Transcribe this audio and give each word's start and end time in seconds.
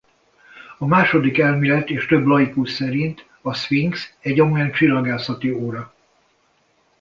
A 0.77 0.85
második 0.85 1.37
elmélet 1.39 1.89
és 1.89 2.05
több 2.05 2.25
laikus 2.25 2.71
szerint 2.71 3.25
a 3.41 3.53
Szfinx 3.53 4.13
egy 4.19 4.39
amolyan 4.39 4.71
csillagászati 4.71 5.51
óra. 5.51 5.93